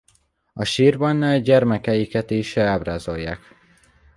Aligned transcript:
A 0.53 0.63
sírban 0.63 1.41
gyermekeiket 1.41 2.31
is 2.31 2.57
ábrázolják. 2.57 3.39